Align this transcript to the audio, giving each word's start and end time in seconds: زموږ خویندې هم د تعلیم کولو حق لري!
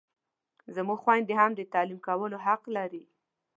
زموږ 0.75 0.99
خویندې 1.03 1.33
هم 1.39 1.51
د 1.55 1.61
تعلیم 1.73 1.99
کولو 2.07 2.37
حق 2.45 2.61
لري! 2.75 3.03